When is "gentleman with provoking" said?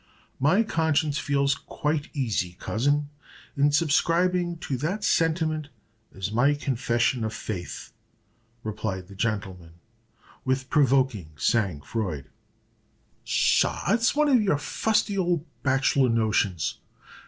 9.15-11.33